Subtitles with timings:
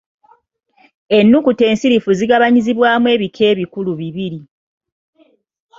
[1.17, 4.39] Ennukuta ensirifu zigabanyizibwamu ebika ebikulu bibiri.